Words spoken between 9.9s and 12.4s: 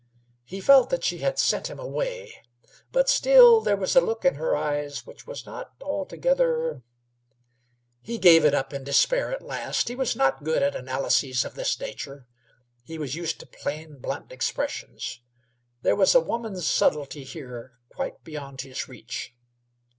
was not good at analyses of this nature;